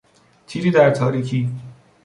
تیری 0.47 0.71
در 0.71 0.91
تاریکی 0.91 1.51